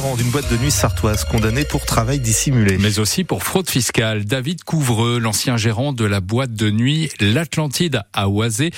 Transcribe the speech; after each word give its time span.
gérant 0.00 0.16
d'une 0.16 0.30
boîte 0.30 0.50
de 0.50 0.56
nuit 0.56 0.70
sartoise 0.70 1.26
condamné 1.26 1.66
pour 1.66 1.84
travail 1.84 2.20
dissimulé. 2.20 2.78
Mais 2.78 2.98
aussi 2.98 3.22
pour 3.22 3.42
fraude 3.42 3.68
fiscale. 3.68 4.24
David 4.24 4.64
Couvreux, 4.64 5.18
l'ancien 5.18 5.58
gérant 5.58 5.92
de 5.92 6.06
la 6.06 6.22
boîte 6.22 6.54
de 6.54 6.70
nuit 6.70 7.10
L'Atlantide 7.20 8.00
à 8.14 8.30
Oisé, 8.30 8.70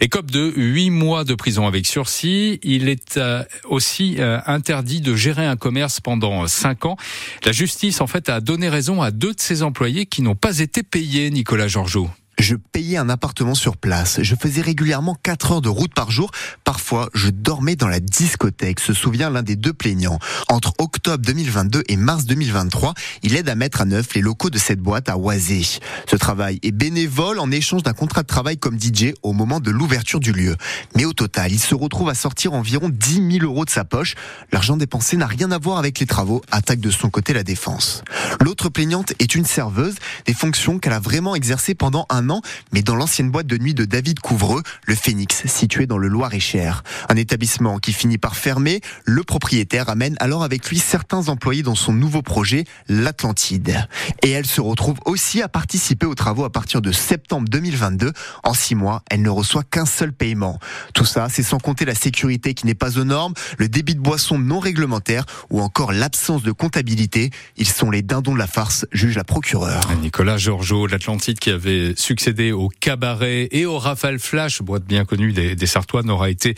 écope 0.00 0.30
de 0.30 0.50
8 0.56 0.88
mois 0.88 1.24
de 1.24 1.34
prison 1.34 1.66
avec 1.66 1.84
sursis. 1.84 2.60
Il 2.62 2.88
est 2.88 3.18
euh, 3.18 3.44
aussi 3.68 4.16
euh, 4.20 4.38
interdit 4.46 5.02
de 5.02 5.14
gérer 5.14 5.44
un 5.44 5.56
commerce 5.56 6.00
pendant 6.00 6.46
5 6.46 6.86
ans. 6.86 6.96
La 7.44 7.52
justice, 7.52 8.00
en 8.00 8.06
fait, 8.06 8.30
a 8.30 8.40
donné 8.40 8.70
raison 8.70 9.02
à 9.02 9.10
deux 9.10 9.34
de 9.34 9.40
ses 9.40 9.62
employés 9.62 10.06
qui 10.06 10.22
n'ont 10.22 10.34
pas 10.34 10.60
été 10.60 10.82
payés, 10.82 11.28
Nicolas 11.28 11.68
Georgeot. 11.68 12.08
Je 12.38 12.56
un 12.96 13.08
appartement 13.08 13.54
sur 13.54 13.76
place. 13.76 14.20
Je 14.22 14.34
faisais 14.34 14.60
régulièrement 14.60 15.16
4 15.22 15.52
heures 15.52 15.60
de 15.60 15.68
route 15.68 15.94
par 15.94 16.10
jour. 16.10 16.30
Parfois, 16.64 17.08
je 17.14 17.28
dormais 17.28 17.76
dans 17.76 17.88
la 17.88 18.00
discothèque, 18.00 18.80
se 18.80 18.92
souvient 18.92 19.30
l'un 19.30 19.42
des 19.42 19.56
deux 19.56 19.72
plaignants. 19.72 20.18
Entre 20.48 20.74
octobre 20.78 21.24
2022 21.24 21.84
et 21.88 21.96
mars 21.96 22.24
2023, 22.24 22.94
il 23.22 23.36
aide 23.36 23.48
à 23.48 23.54
mettre 23.54 23.80
à 23.80 23.84
neuf 23.84 24.14
les 24.14 24.20
locaux 24.20 24.50
de 24.50 24.58
cette 24.58 24.80
boîte 24.80 25.08
à 25.08 25.16
Oisé. 25.16 25.62
Ce 26.06 26.16
travail 26.16 26.58
est 26.62 26.72
bénévole 26.72 27.38
en 27.38 27.50
échange 27.50 27.82
d'un 27.82 27.92
contrat 27.92 28.22
de 28.22 28.26
travail 28.26 28.58
comme 28.58 28.78
DJ 28.80 29.12
au 29.22 29.32
moment 29.32 29.60
de 29.60 29.70
l'ouverture 29.70 30.20
du 30.20 30.32
lieu. 30.32 30.56
Mais 30.96 31.04
au 31.04 31.12
total, 31.12 31.52
il 31.52 31.60
se 31.60 31.74
retrouve 31.74 32.08
à 32.08 32.14
sortir 32.14 32.52
environ 32.52 32.88
10 32.88 33.38
000 33.38 33.44
euros 33.44 33.64
de 33.64 33.70
sa 33.70 33.84
poche. 33.84 34.14
L'argent 34.52 34.76
dépensé 34.76 35.16
n'a 35.16 35.26
rien 35.26 35.50
à 35.50 35.58
voir 35.58 35.78
avec 35.78 35.98
les 36.00 36.06
travaux, 36.06 36.42
attaque 36.50 36.80
de 36.80 36.90
son 36.90 37.10
côté 37.10 37.32
la 37.32 37.42
défense. 37.42 38.02
L'autre 38.40 38.68
plaignante 38.68 39.12
est 39.18 39.34
une 39.34 39.44
serveuse, 39.44 39.96
des 40.26 40.34
fonctions 40.34 40.78
qu'elle 40.78 40.92
a 40.92 41.00
vraiment 41.00 41.34
exercées 41.34 41.74
pendant 41.74 42.06
un 42.08 42.30
an 42.30 42.40
mais 42.72 42.79
dans 42.82 42.96
l'ancienne 42.96 43.30
boîte 43.30 43.46
de 43.46 43.58
nuit 43.58 43.74
de 43.74 43.84
David 43.84 44.20
Couvreux, 44.20 44.62
le 44.86 44.94
Phénix, 44.94 45.46
situé 45.46 45.86
dans 45.86 45.98
le 45.98 46.08
Loir-et-Cher. 46.08 46.82
Un 47.08 47.16
établissement 47.16 47.78
qui 47.78 47.92
finit 47.92 48.18
par 48.18 48.36
fermer, 48.36 48.80
le 49.04 49.22
propriétaire 49.22 49.88
amène 49.88 50.16
alors 50.20 50.44
avec 50.44 50.68
lui 50.68 50.78
certains 50.78 51.28
employés 51.28 51.62
dans 51.62 51.74
son 51.74 51.92
nouveau 51.92 52.22
projet, 52.22 52.64
l'Atlantide. 52.88 53.86
Et 54.22 54.30
elle 54.30 54.46
se 54.46 54.60
retrouve 54.60 54.98
aussi 55.04 55.42
à 55.42 55.48
participer 55.48 56.06
aux 56.06 56.14
travaux 56.14 56.44
à 56.44 56.50
partir 56.50 56.80
de 56.80 56.92
septembre 56.92 57.48
2022. 57.48 58.12
En 58.44 58.54
six 58.54 58.74
mois, 58.74 59.02
elle 59.10 59.22
ne 59.22 59.30
reçoit 59.30 59.64
qu'un 59.64 59.86
seul 59.86 60.12
paiement. 60.12 60.58
Tout 60.94 61.04
ça, 61.04 61.28
c'est 61.28 61.42
sans 61.42 61.58
compter 61.58 61.84
la 61.84 61.94
sécurité 61.94 62.54
qui 62.54 62.66
n'est 62.66 62.74
pas 62.74 62.98
aux 62.98 63.04
normes, 63.04 63.34
le 63.58 63.68
débit 63.68 63.94
de 63.94 64.00
boissons 64.00 64.38
non 64.38 64.58
réglementaire 64.58 65.24
ou 65.50 65.60
encore 65.60 65.92
l'absence 65.92 66.42
de 66.42 66.52
comptabilité. 66.52 67.30
Ils 67.56 67.68
sont 67.68 67.90
les 67.90 68.02
dindons 68.02 68.34
de 68.34 68.38
la 68.38 68.46
farce, 68.46 68.86
juge 68.92 69.16
la 69.16 69.24
procureure. 69.24 69.82
Nicolas 70.00 70.38
Georgeot, 70.38 70.86
l'Atlantide 70.86 71.38
qui 71.38 71.50
avait 71.50 71.94
succédé 71.96 72.52
au 72.52 72.69
cabaret 72.70 73.48
et 73.50 73.66
au 73.66 73.78
Rafale 73.78 74.18
Flash, 74.18 74.62
boîte 74.62 74.84
bien 74.84 75.04
connue 75.04 75.32
des, 75.32 75.54
des 75.54 75.66
Sartois, 75.66 76.02
n'aura 76.02 76.30
été 76.30 76.54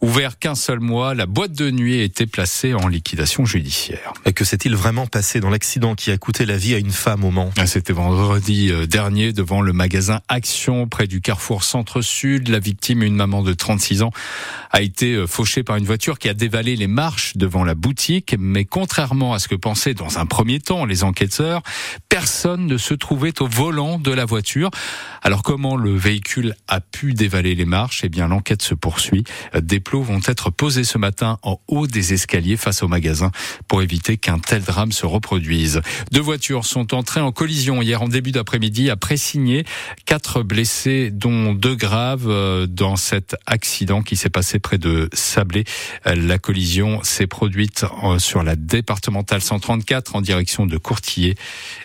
ouvert 0.00 0.38
qu'un 0.38 0.54
seul 0.54 0.80
mois. 0.80 1.14
La 1.14 1.26
boîte 1.26 1.52
de 1.52 1.70
nuit 1.70 2.00
a 2.00 2.02
été 2.02 2.26
placée 2.26 2.74
en 2.74 2.88
liquidation 2.88 3.44
judiciaire. 3.44 4.12
Et 4.24 4.32
que 4.32 4.44
s'est-il 4.44 4.74
vraiment 4.74 5.06
passé 5.06 5.40
dans 5.40 5.50
l'accident 5.50 5.94
qui 5.94 6.10
a 6.10 6.18
coûté 6.18 6.46
la 6.46 6.56
vie 6.56 6.74
à 6.74 6.78
une 6.78 6.90
femme 6.90 7.24
au 7.24 7.30
Mans? 7.30 7.50
Ah, 7.56 7.66
C'était 7.66 7.92
vendredi 7.92 8.70
euh, 8.70 8.86
dernier 8.86 9.32
devant 9.32 9.60
le 9.60 9.72
magasin 9.72 10.20
Action 10.28 10.86
près 10.88 11.06
du 11.06 11.20
carrefour 11.20 11.64
Centre-Sud. 11.64 12.48
La 12.48 12.58
victime, 12.58 13.02
une 13.02 13.16
maman 13.16 13.42
de 13.42 13.52
36 13.52 14.02
ans, 14.02 14.10
a 14.70 14.82
été 14.82 15.14
euh, 15.14 15.26
fauchée 15.26 15.62
par 15.62 15.76
une 15.76 15.84
voiture 15.84 16.18
qui 16.18 16.28
a 16.28 16.34
dévalé 16.34 16.76
les 16.76 16.86
marches 16.86 17.36
devant 17.36 17.64
la 17.64 17.74
boutique. 17.74 18.34
Mais 18.38 18.64
contrairement 18.64 19.34
à 19.34 19.38
ce 19.38 19.48
que 19.48 19.54
pensaient 19.54 19.94
dans 19.94 20.18
un 20.18 20.26
premier 20.26 20.60
temps 20.60 20.84
les 20.84 21.04
enquêteurs, 21.04 21.62
personne 22.08 22.66
ne 22.66 22.76
se 22.76 22.94
trouvait 22.94 23.40
au 23.40 23.46
volant 23.46 23.98
de 23.98 24.10
la 24.10 24.24
voiture. 24.24 24.70
Alors 25.22 25.42
comment 25.52 25.76
le 25.76 25.94
véhicule 25.94 26.54
a 26.66 26.80
pu 26.80 27.12
dévaler 27.12 27.54
les 27.54 27.66
marches 27.66 28.04
Eh 28.04 28.08
bien 28.08 28.26
l'enquête 28.26 28.62
se 28.62 28.74
poursuit. 28.74 29.24
Des 29.54 29.80
plots 29.80 30.00
vont 30.00 30.22
être 30.26 30.48
posés 30.48 30.82
ce 30.82 30.96
matin 30.96 31.38
en 31.42 31.60
haut 31.68 31.86
des 31.86 32.14
escaliers 32.14 32.56
face 32.56 32.82
au 32.82 32.88
magasin 32.88 33.30
pour 33.68 33.82
éviter 33.82 34.16
qu'un 34.16 34.38
tel 34.38 34.62
drame 34.62 34.92
se 34.92 35.04
reproduise. 35.04 35.82
Deux 36.10 36.22
voitures 36.22 36.64
sont 36.64 36.94
entrées 36.94 37.20
en 37.20 37.32
collision 37.32 37.82
hier 37.82 38.00
en 38.00 38.08
début 38.08 38.32
d'après-midi 38.32 38.88
à 38.88 38.96
Pressigné. 38.96 39.64
Quatre 40.06 40.42
blessés 40.42 41.10
dont 41.10 41.52
deux 41.52 41.74
graves 41.74 42.30
euh, 42.30 42.66
dans 42.66 42.96
cet 42.96 43.36
accident 43.44 44.00
qui 44.00 44.16
s'est 44.16 44.30
passé 44.30 44.58
près 44.58 44.78
de 44.78 45.10
Sablé. 45.12 45.64
Euh, 46.06 46.14
La 46.14 46.38
collision 46.38 47.02
s'est 47.02 47.26
produite 47.26 47.84
euh, 48.04 48.18
sur 48.18 48.42
la 48.42 48.56
départementale 48.56 49.42
134 49.42 50.16
en 50.16 50.22
direction 50.22 50.64
de 50.64 50.78
Courtillé. 50.78 51.34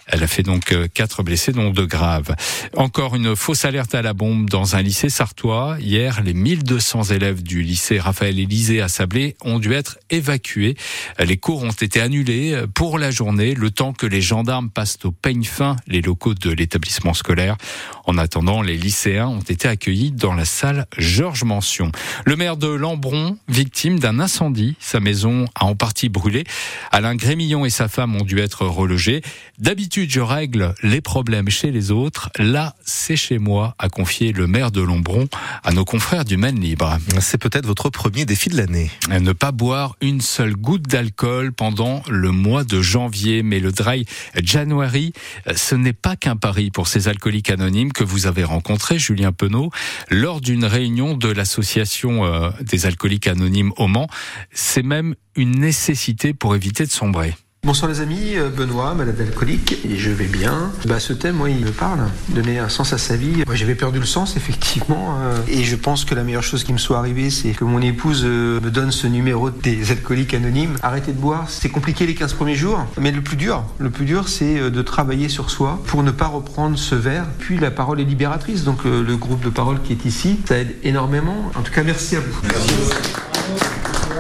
Elle 0.06 0.24
a 0.24 0.28
fait 0.28 0.44
donc 0.44 0.74
quatre 0.94 1.22
blessés, 1.22 1.52
dont 1.52 1.70
deux 1.72 1.86
graves. 1.86 2.34
Encore 2.78 3.18
une 3.18 3.36
fausse 3.48 3.64
alerte 3.64 3.96
à 3.96 4.02
la 4.02 4.12
bombe 4.12 4.50
dans 4.50 4.76
un 4.76 4.82
lycée 4.82 5.08
sartois. 5.08 5.78
Hier, 5.80 6.22
les 6.22 6.34
1200 6.34 7.04
élèves 7.14 7.42
du 7.42 7.62
lycée 7.62 7.98
Raphaël 7.98 8.38
Élysée 8.38 8.82
à 8.82 8.90
Sablé 8.90 9.38
ont 9.42 9.58
dû 9.58 9.72
être 9.72 10.00
évacués. 10.10 10.76
Les 11.18 11.38
cours 11.38 11.64
ont 11.64 11.72
été 11.72 12.02
annulés 12.02 12.62
pour 12.76 13.00
la 13.00 13.10
journée, 13.10 13.54
le 13.56 13.72
temps 13.72 13.94
que 13.94 14.06
les 14.06 14.20
gendarmes 14.20 14.70
passent 14.70 14.98
au 15.06 15.14
peigne 15.14 15.46
fin 15.46 15.78
les 15.88 16.02
locaux 16.02 16.34
de 16.34 16.52
l'établissement 16.52 17.14
scolaire. 17.14 17.56
En 18.04 18.18
attendant, 18.18 18.62
les 18.62 18.76
lycéens 18.76 19.30
ont 19.30 19.40
été 19.40 19.70
accueillis 19.70 20.12
dans 20.12 20.34
la 20.34 20.44
salle 20.44 20.86
Georges 20.98 21.46
Mention. 21.46 21.94
Le 22.26 22.36
maire 22.36 22.58
de 22.58 22.68
Lambron, 22.68 23.38
victime 23.48 23.98
d'un 23.98 24.20
incendie, 24.20 24.76
sa 24.82 25.00
maison 25.00 25.46
a 25.56 25.64
en 25.64 25.76
partie 25.76 26.10
brûlé. 26.10 26.44
Alain 26.92 27.16
Grémillon 27.16 27.64
et 27.64 27.70
sa 27.70 27.88
femme 27.88 28.14
ont 28.18 28.26
dû 28.26 28.40
être 28.40 28.66
relogés. 28.66 29.22
D'habitude, 29.58 30.10
je 30.10 30.20
règle 30.20 30.76
les 30.84 31.00
problèmes 31.00 31.48
chez 31.48 31.72
les 31.72 31.92
autres. 31.92 32.30
Là, 32.38 32.76
c'est 32.84 33.16
chez 33.16 33.37
moi, 33.40 33.76
a 33.80 33.90
confié 33.90 34.32
le 34.32 34.48
maire 34.48 34.72
de 34.72 34.82
Lombron 34.82 35.28
à 35.64 35.72
nos 35.72 35.86
confrères 35.86 36.26
du 36.26 36.38
Maine 36.38 36.60
Libre. 36.60 36.98
C'est 37.20 37.38
peut-être 37.38 37.66
votre 37.66 37.90
premier 37.90 38.26
défi 38.26 38.50
de 38.50 38.58
l'année. 38.58 38.92
Ne 39.10 39.32
pas 39.34 39.52
boire 39.52 39.96
une 40.02 40.22
seule 40.22 40.56
goutte 40.56 40.84
d'alcool 40.84 41.52
pendant 41.54 42.02
le 42.10 42.32
mois 42.32 42.64
de 42.64 42.82
janvier. 42.82 43.44
Mais 43.44 43.60
le 43.60 43.72
dry 43.72 44.06
January, 44.42 45.14
ce 45.56 45.76
n'est 45.76 45.94
pas 45.94 46.16
qu'un 46.16 46.36
pari 46.36 46.72
pour 46.72 46.88
ces 46.88 47.08
alcooliques 47.08 47.50
anonymes 47.50 47.94
que 47.94 48.04
vous 48.04 48.28
avez 48.28 48.44
rencontrés, 48.44 49.00
Julien 49.00 49.32
Penaud, 49.32 49.72
lors 50.10 50.42
d'une 50.42 50.66
réunion 50.66 51.16
de 51.16 51.30
l'association 51.30 52.26
euh, 52.26 52.50
des 52.62 52.86
alcooliques 52.86 53.28
anonymes 53.28 53.72
au 53.78 53.88
Mans. 53.88 54.08
C'est 54.52 54.84
même 54.84 55.16
une 55.36 55.60
nécessité 55.60 56.34
pour 56.34 56.56
éviter 56.56 56.86
de 56.86 56.92
sombrer. 56.92 57.36
Bonsoir 57.64 57.92
les 57.92 58.00
amis, 58.00 58.38
euh, 58.38 58.50
Benoît, 58.50 58.94
malade 58.94 59.20
alcoolique, 59.20 59.80
et 59.84 59.98
je 59.98 60.10
vais 60.10 60.28
bien. 60.28 60.72
Bah, 60.86 61.02
ce 61.02 61.12
thème, 61.12 61.36
moi, 61.36 61.50
il 61.50 61.66
me 61.66 61.72
parle, 61.72 62.00
donner 62.30 62.60
un 62.60 62.70
sens 62.70 62.94
à 62.94 62.98
sa 62.98 63.18
vie. 63.18 63.44
J'avais 63.54 63.76
perdu 63.76 64.00
le 64.00 64.06
sens, 64.06 64.36
effectivement, 64.38 65.18
euh, 65.20 65.38
et 65.50 65.64
je 65.64 65.76
pense 65.76 66.06
que 66.06 66.16
la 66.16 66.24
meilleure 66.24 66.44
chose 66.44 66.64
qui 66.64 66.72
me 66.72 66.78
soit 66.78 66.98
arrivée, 66.98 67.30
c'est 67.30 67.52
que 67.52 67.66
mon 67.66 67.82
épouse 67.82 68.24
euh, 68.24 68.62
me 68.62 68.72
donne 68.72 68.92
ce 68.92 69.06
numéro 69.06 69.50
des 69.50 69.92
alcooliques 69.92 70.34
anonymes. 70.34 70.76
Arrêtez 70.82 71.12
de 71.12 71.20
boire, 71.20 71.50
c'est 71.50 71.68
compliqué 71.68 72.06
les 72.06 72.16
15 72.16 72.36
premiers 72.36 72.56
jours, 72.56 72.86
mais 73.02 73.12
le 73.12 73.22
plus 73.22 73.36
dur, 73.36 73.66
le 73.80 73.90
plus 73.90 74.06
dur, 74.06 74.30
c'est 74.30 74.72
de 74.72 74.82
travailler 74.82 75.28
sur 75.28 75.50
soi 75.50 75.82
pour 75.88 76.04
ne 76.04 76.12
pas 76.12 76.28
reprendre 76.28 76.78
ce 76.78 76.96
verre. 76.96 77.26
Puis 77.38 77.58
la 77.58 77.72
parole 77.72 78.00
est 78.00 78.06
libératrice, 78.06 78.64
donc 78.64 78.86
le 78.86 79.18
groupe 79.18 79.44
de 79.44 79.50
parole 79.50 79.82
qui 79.82 79.92
est 79.92 80.06
ici, 80.06 80.40
ça 80.46 80.58
aide 80.58 80.76
énormément. 80.84 81.52
En 81.56 81.64
tout 81.64 81.74
cas, 81.74 81.84
merci 81.84 82.16
à 82.16 82.22
vous. 82.22 83.77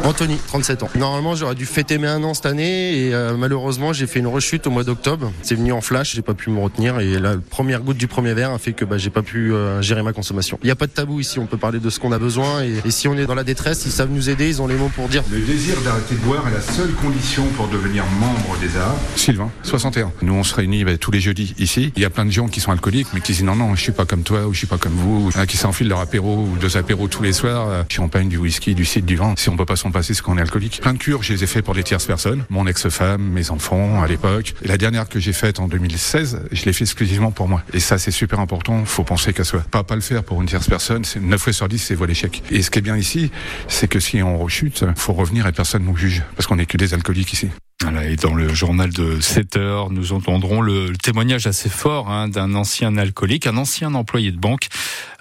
Anthony, 0.07 0.37
37 0.47 0.83
ans. 0.83 0.89
Normalement, 0.95 1.35
j'aurais 1.35 1.53
dû 1.53 1.65
fêter 1.65 1.97
mes 1.97 2.07
un 2.07 2.23
an 2.23 2.33
cette 2.33 2.45
année 2.45 2.97
et 2.97 3.13
euh, 3.13 3.35
malheureusement, 3.35 3.91
j'ai 3.91 4.07
fait 4.07 4.19
une 4.19 4.27
rechute 4.27 4.65
au 4.65 4.69
mois 4.71 4.85
d'octobre. 4.85 5.33
C'est 5.41 5.55
venu 5.55 5.73
en 5.73 5.81
flash, 5.81 6.15
j'ai 6.15 6.21
pas 6.21 6.33
pu 6.33 6.49
me 6.49 6.61
retenir 6.61 7.01
et 7.01 7.19
la 7.19 7.35
première 7.35 7.81
goutte 7.81 7.97
du 7.97 8.07
premier 8.07 8.33
verre 8.33 8.51
a 8.51 8.57
fait 8.57 8.71
que 8.71 8.85
bah, 8.85 8.97
j'ai 8.97 9.09
pas 9.09 9.21
pu 9.21 9.53
euh, 9.53 9.81
gérer 9.81 10.03
ma 10.03 10.13
consommation. 10.13 10.59
Il 10.63 10.67
n'y 10.67 10.71
a 10.71 10.75
pas 10.77 10.87
de 10.87 10.93
tabou 10.93 11.19
ici, 11.19 11.39
on 11.39 11.45
peut 11.45 11.57
parler 11.57 11.79
de 11.79 11.89
ce 11.89 11.99
qu'on 11.99 12.13
a 12.13 12.19
besoin 12.19 12.63
et, 12.63 12.81
et 12.85 12.91
si 12.91 13.09
on 13.09 13.15
est 13.17 13.25
dans 13.25 13.35
la 13.35 13.43
détresse, 13.43 13.85
ils 13.85 13.91
savent 13.91 14.09
nous 14.09 14.29
aider, 14.29 14.47
ils 14.47 14.61
ont 14.61 14.67
les 14.67 14.75
mots 14.75 14.89
pour 14.95 15.09
dire. 15.09 15.23
Le 15.29 15.41
désir 15.41 15.75
d'arrêter 15.81 16.15
de 16.15 16.21
boire 16.21 16.47
est 16.47 16.51
la 16.53 16.61
seule 16.61 16.93
condition 16.93 17.43
pour 17.57 17.67
devenir 17.67 18.05
membre 18.17 18.57
des 18.61 18.77
arts. 18.77 18.95
Sylvain, 19.17 19.51
61. 19.63 20.13
Nous, 20.21 20.33
on 20.33 20.43
se 20.45 20.55
réunit 20.55 20.85
bah, 20.85 20.97
tous 20.97 21.11
les 21.11 21.19
jeudis 21.19 21.53
ici. 21.59 21.91
Il 21.97 22.01
y 22.01 22.05
a 22.05 22.09
plein 22.09 22.25
de 22.25 22.31
gens 22.31 22.47
qui 22.47 22.61
sont 22.61 22.71
alcooliques, 22.71 23.07
mais 23.13 23.19
qui 23.19 23.33
disent 23.33 23.43
non, 23.43 23.57
non, 23.57 23.75
je 23.75 23.81
suis 23.81 23.91
pas 23.91 24.05
comme 24.05 24.23
toi 24.23 24.47
ou 24.47 24.53
je 24.53 24.59
suis 24.59 24.67
pas 24.67 24.77
comme 24.77 24.93
vous. 24.93 25.31
Qui 25.49 25.57
s'enfilent 25.57 25.89
leur 25.89 25.99
apéro 25.99 26.47
ou 26.49 26.55
deux 26.61 26.77
apéros 26.77 27.09
tous 27.09 27.23
les 27.23 27.33
soirs. 27.33 27.67
euh, 27.67 27.83
Champagne, 27.89 28.29
du 28.29 28.37
whisky, 28.37 28.73
du 28.73 28.85
cidre, 28.85 29.05
du 29.05 29.17
vin. 29.17 29.33
Si 29.35 29.49
on 29.49 29.57
peut 29.57 29.65
pas 29.65 29.75
s'en 29.75 29.91
passer, 29.97 30.13
c'est 30.13 30.21
qu'on 30.21 30.37
est 30.37 30.41
alcoolique. 30.41 30.79
Plein 30.81 30.93
de 30.93 30.99
cures, 30.99 31.23
je 31.23 31.33
les 31.33 31.43
ai 31.43 31.47
fait 31.47 31.63
pour 31.63 31.73
des 31.73 31.83
tierces 31.83 32.05
personnes. 32.05 32.45
Mon 32.49 32.67
ex-femme, 32.67 33.21
mes 33.21 33.49
enfants 33.49 34.03
à 34.03 34.07
l'époque. 34.07 34.53
Et 34.61 34.67
la 34.67 34.77
dernière 34.77 35.09
que 35.09 35.19
j'ai 35.19 35.33
faite 35.33 35.59
en 35.59 35.67
2016, 35.67 36.41
je 36.51 36.65
l'ai 36.65 36.73
fait 36.73 36.83
exclusivement 36.83 37.31
pour 37.31 37.47
moi. 37.47 37.63
Et 37.73 37.79
ça, 37.79 37.97
c'est 37.97 38.11
super 38.11 38.39
important. 38.39 38.85
Faut 38.85 39.03
penser 39.03 39.33
qu'à 39.33 39.43
soi. 39.43 39.61
Pas 39.71 39.83
pas 39.83 39.95
le 39.95 40.01
faire 40.01 40.23
pour 40.23 40.39
une 40.41 40.47
tierce 40.47 40.67
personne. 40.67 41.03
C'est 41.03 41.19
9 41.19 41.41
fois 41.41 41.53
sur 41.53 41.67
10, 41.67 41.79
c'est 41.79 41.95
voie 41.95 42.05
l'échec. 42.05 42.43
Et 42.51 42.61
ce 42.61 42.69
qui 42.69 42.77
est 42.77 42.83
bien 42.83 42.97
ici, 42.97 43.31
c'est 43.67 43.87
que 43.87 43.99
si 43.99 44.21
on 44.21 44.37
rechute, 44.37 44.85
faut 44.95 45.13
revenir 45.13 45.47
et 45.47 45.51
personne 45.51 45.83
nous 45.83 45.97
juge. 45.97 46.21
Parce 46.35 46.45
qu'on 46.45 46.59
est 46.59 46.67
que 46.67 46.77
des 46.77 46.93
alcooliques 46.93 47.33
ici. 47.33 47.49
Voilà, 47.83 48.05
et 48.07 48.15
dans 48.15 48.33
le 48.33 48.51
journal 48.55 48.89
de 48.91 49.19
7 49.21 49.55
heures, 49.55 49.91
nous 49.91 50.11
entendrons 50.11 50.61
le, 50.61 50.87
le 50.89 50.97
témoignage 50.97 51.45
assez 51.45 51.69
fort 51.69 52.09
hein, 52.09 52.27
d'un 52.27 52.55
ancien 52.55 52.97
alcoolique, 52.97 53.45
un 53.45 53.55
ancien 53.55 53.93
employé 53.93 54.31
de 54.31 54.37
banque 54.39 54.67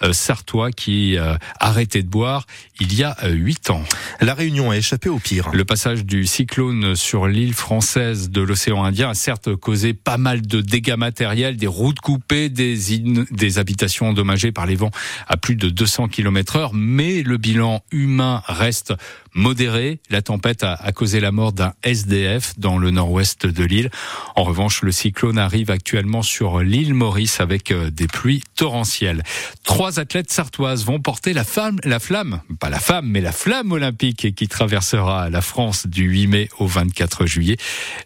euh, 0.03 0.15
sartois 0.15 0.71
qui 0.71 1.19
a 1.19 1.39
arrêté 1.61 2.03
de 2.03 2.09
boire 2.09 2.47
il 2.81 2.95
y 2.95 3.03
a 3.05 3.15
euh, 3.25 3.29
huit 3.33 3.69
ans. 3.69 3.83
La 4.23 4.33
Réunion 4.33 4.71
a 4.71 4.77
échappé 4.79 5.11
au 5.11 5.19
pire. 5.19 5.51
Le 5.53 5.67
passage 5.67 6.07
du 6.07 6.25
cyclone 6.25 6.97
sur 6.97 7.27
l'île 7.27 7.53
française 7.53 8.31
de 8.31 8.41
l'océan 8.41 8.85
Indien 8.85 9.11
a 9.11 9.15
certes 9.15 9.55
causé 9.55 9.93
pas 9.93 10.17
mal 10.17 10.41
de 10.41 10.63
dégâts 10.63 10.97
matériels, 10.97 11.59
des 11.59 11.67
routes 11.67 12.01
coupées, 12.01 12.49
des, 12.49 12.95
in- 12.97 13.25
des 13.33 13.59
habitations 13.59 14.09
endommagées 14.09 14.51
par 14.53 14.65
les 14.65 14.77
vents 14.77 14.91
à 15.29 15.37
plus 15.37 15.57
de 15.57 15.69
200 15.69 16.09
km 16.09 16.57
heure, 16.57 16.71
mais 16.73 17.23
le 17.23 17.37
bilan 17.37 17.83
humain 17.93 18.43
reste 18.47 18.95
modéré. 19.35 20.01
La 20.09 20.23
tempête 20.23 20.65
a, 20.65 20.73
a 20.73 20.93
causé 20.93 21.21
la 21.21 21.33
mort 21.33 21.53
d'un 21.53 21.75
SDF 21.83 22.46
dans 22.59 22.79
le 22.79 22.91
nord-ouest 22.91 23.47
de 23.47 23.65
l'île. 23.65 23.91
En 24.35 24.45
revanche, 24.45 24.83
le 24.83 24.93
cyclone 24.93 25.39
arrive 25.39 25.71
actuellement 25.71 26.23
sur 26.23 26.61
l'île 26.61 26.95
Maurice 26.95 27.41
avec 27.41 27.71
euh, 27.71 27.91
des 27.91 28.07
pluies 28.07 28.43
torrentielles. 28.55 29.23
Trois 29.65 30.01
athlètes 30.01 30.31
sartoises 30.31 30.85
vont 30.85 31.01
porter 31.01 31.33
la 31.33 31.45
flamme, 31.45 31.79
la 31.85 31.99
flamme, 31.99 32.41
pas 32.61 32.71
la 32.71 32.79
femme, 32.79 33.07
mais 33.09 33.21
la 33.21 33.33
flamme 33.33 33.73
olympique 33.73 34.35
qui 34.35 34.49
traversera 34.49 35.31
la 35.31 35.41
France 35.41 35.87
du 35.87 36.05
8 36.05 36.27
mai 36.27 36.49
au 36.59 36.67
24 36.67 37.27
juillet. 37.27 37.57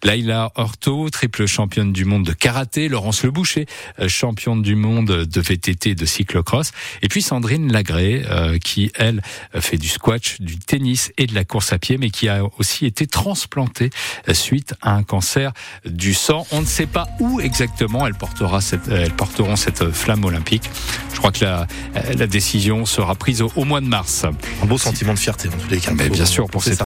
Laila 0.02 0.52
Horto, 0.54 1.08
triple 1.10 1.46
championne 1.46 1.92
du 1.92 2.04
monde 2.04 2.24
de 2.24 2.32
karaté, 2.32 2.88
Laurence 2.88 3.22
Leboucher, 3.22 3.66
euh, 4.00 4.08
championne 4.08 4.62
du 4.62 4.74
monde 4.74 5.06
de 5.06 5.40
VTT 5.40 5.94
de 5.94 6.06
cyclocross, 6.06 6.72
et 7.02 7.08
puis 7.08 7.22
Sandrine 7.22 7.72
Lagré, 7.72 8.22
euh, 8.28 8.58
qui 8.58 8.90
elle 8.94 9.22
fait 9.60 9.78
du 9.78 9.88
squash, 9.88 10.40
du 10.40 10.58
tennis 10.58 11.12
et 11.18 11.26
de 11.26 11.34
la 11.34 11.44
course 11.44 11.72
à 11.72 11.78
pied, 11.78 11.98
mais 11.98 12.10
qui 12.10 12.28
a 12.28 12.42
aussi 12.58 12.86
été 12.86 13.06
transplantée 13.06 13.90
suite 14.34 14.74
à 14.82 14.94
un 14.94 15.02
cancer 15.02 15.52
du 15.84 16.14
sang. 16.14 16.46
On 16.52 16.60
ne 16.60 16.66
sait 16.66 16.86
pas 16.86 17.08
où 17.18 17.40
exactement 17.40 18.06
elle 18.06 18.14
portera 18.14 18.60
cette, 18.60 18.88
elles 18.88 19.12
porteront 19.12 19.56
cette 19.56 19.90
flamme 19.90 20.24
olympique. 20.24 20.70
Je 21.12 21.18
crois 21.18 21.32
que 21.32 21.44
la, 21.44 21.66
la 22.16 22.26
décision 22.26 22.86
sera 22.86 23.14
prise 23.14 23.42
au, 23.42 23.52
au 23.56 23.64
mois 23.64 23.80
de 23.80 23.86
mars. 23.86 24.24
Un 24.62 24.66
beau 24.66 24.78
sentiment 24.78 25.14
de 25.14 25.18
fierté 25.18 25.48
en 25.48 25.58
tous 25.58 25.70
les 25.70 25.78
cas. 25.78 25.92
Mais 25.94 26.08
bien 26.08 26.24
sûr 26.24 26.46
pour 26.46 26.62
cette 26.62 26.78